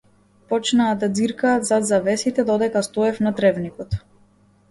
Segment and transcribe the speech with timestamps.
[0.51, 3.97] Почнаа да ѕиркаат зад завесите додека стоев на тревникот.